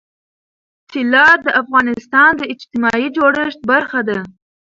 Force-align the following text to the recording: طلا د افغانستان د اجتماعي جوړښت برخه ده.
طلا 0.91 1.27
د 1.45 1.47
افغانستان 1.61 2.31
د 2.37 2.41
اجتماعي 2.53 3.07
جوړښت 3.17 3.59
برخه 3.71 3.99
ده. 4.09 4.19